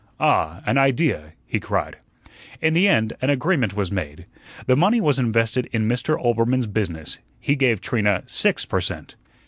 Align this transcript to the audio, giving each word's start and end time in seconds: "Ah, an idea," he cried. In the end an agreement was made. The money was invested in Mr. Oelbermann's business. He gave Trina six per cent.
"Ah, 0.19 0.63
an 0.65 0.79
idea," 0.79 1.33
he 1.45 1.59
cried. 1.59 1.97
In 2.59 2.73
the 2.73 2.87
end 2.87 3.13
an 3.21 3.29
agreement 3.29 3.75
was 3.75 3.91
made. 3.91 4.25
The 4.65 4.75
money 4.75 4.99
was 4.99 5.19
invested 5.19 5.69
in 5.71 5.87
Mr. 5.87 6.17
Oelbermann's 6.17 6.65
business. 6.65 7.19
He 7.39 7.55
gave 7.55 7.81
Trina 7.81 8.23
six 8.25 8.65
per 8.65 8.81
cent. 8.81 9.13